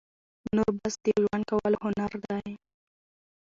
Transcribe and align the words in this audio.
نور 0.55 0.71
بس 0.81 0.95
د 1.03 1.05
ژوند 1.21 1.43
کولو 1.49 1.77
هنر 1.85 2.11
دى، 2.23 2.47